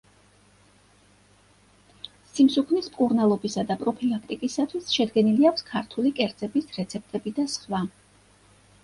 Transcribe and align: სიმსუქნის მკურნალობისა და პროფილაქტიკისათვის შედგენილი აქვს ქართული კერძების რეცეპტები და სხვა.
სიმსუქნის 2.29 2.87
მკურნალობისა 2.93 3.65
და 3.73 3.77
პროფილაქტიკისათვის 3.81 4.89
შედგენილი 4.95 5.47
აქვს 5.51 5.67
ქართული 5.69 6.13
კერძების 6.21 6.73
რეცეპტები 6.79 7.35
და 7.41 7.47
სხვა. 7.59 7.83